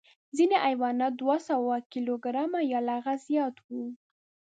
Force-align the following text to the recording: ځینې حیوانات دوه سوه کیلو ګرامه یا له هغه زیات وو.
ځینې 0.37 0.57
حیوانات 0.65 1.13
دوه 1.21 1.37
سوه 1.49 1.73
کیلو 1.91 2.13
ګرامه 2.25 2.61
یا 2.71 2.79
له 2.87 2.91
هغه 2.97 3.13
زیات 3.25 3.55
وو. 3.69 3.83